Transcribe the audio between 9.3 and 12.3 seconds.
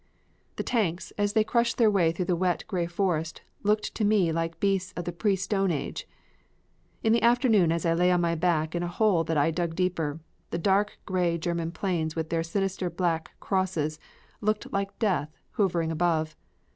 I dug deeper, the dark gray German planes